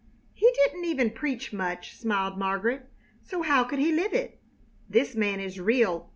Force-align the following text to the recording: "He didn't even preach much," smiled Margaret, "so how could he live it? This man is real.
"He 0.33 0.51
didn't 0.65 0.83
even 0.85 1.11
preach 1.11 1.53
much," 1.53 1.95
smiled 1.95 2.35
Margaret, 2.35 2.89
"so 3.21 3.43
how 3.43 3.63
could 3.63 3.77
he 3.77 3.91
live 3.91 4.13
it? 4.13 4.41
This 4.89 5.13
man 5.13 5.39
is 5.39 5.59
real. 5.59 6.09